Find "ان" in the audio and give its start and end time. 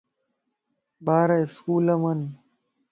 2.09-2.19